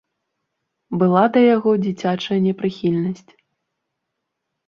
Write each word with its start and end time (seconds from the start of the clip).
Была 1.01 1.23
да 1.33 1.39
яго 1.55 1.71
дзіцячая 1.83 2.39
непрыхільнасць. 2.47 3.31